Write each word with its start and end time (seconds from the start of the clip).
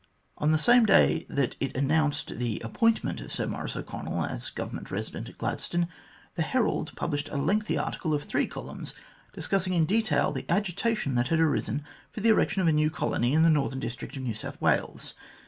On 0.39 0.51
the 0.51 0.57
same 0.57 0.87
day 0.87 1.27
that 1.29 1.55
it 1.59 1.77
announced 1.77 2.39
the 2.39 2.59
appointment 2.61 3.21
of 3.21 3.31
Sir 3.31 3.45
Maurice 3.45 3.75
O'Connell 3.75 4.25
as 4.25 4.49
Government 4.49 4.87
Eesident 4.87 5.29
at 5.29 5.37
Gladstone, 5.37 5.87
the 6.33 6.41
Herald 6.41 6.91
published 6.95 7.29
a 7.29 7.37
lengthy 7.37 7.77
article 7.77 8.15
of 8.15 8.23
three 8.23 8.47
columns, 8.47 8.95
discussing 9.31 9.73
in 9.75 9.85
detail 9.85 10.31
the 10.31 10.49
agitation 10.49 11.13
that 11.13 11.27
had 11.27 11.39
arisen 11.39 11.83
for 12.09 12.21
the 12.21 12.29
erection 12.29 12.63
of 12.63 12.67
a 12.67 12.71
new 12.73 12.89
colony 12.89 13.33
in 13.33 13.43
the 13.43 13.49
northern 13.51 13.79
district 13.79 14.17
of 14.17 14.23
New 14.23 14.33
South 14.33 14.59
Wales. 14.59 15.13